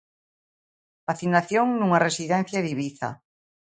Vacinación 1.07 1.67
nunha 1.79 2.03
residencia 2.07 2.59
de 2.61 2.69
Ibiza. 2.75 3.09